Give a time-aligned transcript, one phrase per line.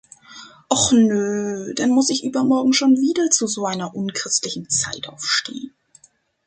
[0.67, 5.75] Och nö, dann muss ich übermorgen schon wieder zu so einer unchristlichen Zeit aufstehen!